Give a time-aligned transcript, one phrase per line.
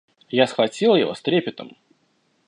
[0.31, 1.77] Я схватил его с трепетом.